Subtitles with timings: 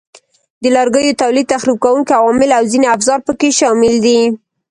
[0.63, 4.19] د لرګیو تولید، تخریب کوونکي عوامل او ځینې افزار پکې شامل دي.